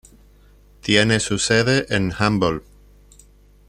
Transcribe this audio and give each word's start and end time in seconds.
Tiene 0.81 1.19
su 1.19 1.37
sede 1.37 1.85
en 1.95 2.11
Humble. 2.19 2.61